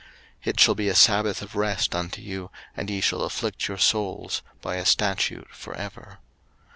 03:016:031 0.39 0.47
It 0.49 0.59
shall 0.59 0.73
be 0.73 0.89
a 0.89 0.95
sabbath 0.95 1.41
of 1.43 1.55
rest 1.55 1.93
unto 1.93 2.23
you, 2.23 2.49
and 2.75 2.89
ye 2.89 3.01
shall 3.01 3.21
afflict 3.21 3.67
your 3.67 3.77
souls, 3.77 4.41
by 4.59 4.77
a 4.77 4.83
statute 4.87 5.49
for 5.53 5.75
ever. 5.75 6.17